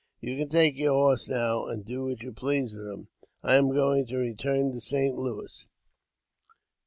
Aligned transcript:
"You 0.19 0.35
can 0.35 0.49
take 0.49 0.79
your 0.79 0.93
horse 0.95 1.29
now, 1.29 1.67
and 1.67 1.85
do 1.85 2.05
what 2.05 2.23
you 2.23 2.31
please 2.31 2.73
with 2.73 2.87
him. 2.87 3.09
I 3.43 3.53
am 3.57 3.69
going 3.69 4.07
to 4.07 4.17
return 4.17 4.71
to 4.71 4.79
St. 4.79 5.15
Louis." 5.15 5.67